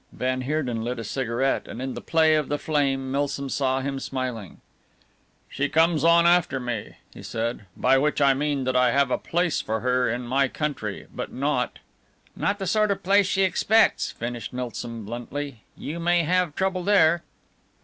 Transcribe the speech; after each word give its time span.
Van 0.11 0.41
Heerden 0.41 0.83
lit 0.83 0.97
a 0.97 1.03
cigarette, 1.03 1.67
and 1.67 1.79
in 1.79 1.93
the 1.93 2.01
play 2.01 2.33
of 2.33 2.49
the 2.49 2.57
flame 2.57 3.11
Milsom 3.11 3.49
saw 3.49 3.81
him 3.81 3.99
smiling. 3.99 4.59
"She 5.47 5.69
comes 5.69 6.03
on 6.03 6.25
after 6.25 6.59
me," 6.59 6.97
he 7.13 7.21
said, 7.21 7.67
"by 7.77 7.99
which 7.99 8.19
I 8.19 8.33
mean 8.33 8.63
that 8.63 8.75
I 8.75 8.89
have 8.93 9.11
a 9.11 9.19
place 9.19 9.61
for 9.61 9.81
her 9.81 10.09
in 10.09 10.23
my 10.23 10.47
country, 10.47 11.05
but 11.13 11.31
not" 11.31 11.77
"Not 12.35 12.57
the 12.57 12.65
sort 12.65 12.89
of 12.89 13.03
place 13.03 13.27
she 13.27 13.43
expects," 13.43 14.11
finished 14.11 14.51
Milsom 14.53 15.05
bluntly. 15.05 15.65
"You 15.77 15.99
may 15.99 16.23
have 16.23 16.55
trouble 16.55 16.83
there." 16.83 17.21